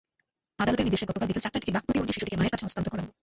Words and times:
আদালতের 0.63 0.85
নির্দেশে 0.85 1.09
গতকাল 1.09 1.27
বিকেল 1.29 1.43
চারটার 1.45 1.61
দিকে 1.63 1.75
বাক্প্রতিবন্ধী 1.75 2.13
শিশুটিকে 2.15 2.37
মায়ের 2.39 2.53
কাছে 2.53 2.65
হস্তান্তর 2.65 2.91
করা 2.91 3.03
হয়। 3.03 3.13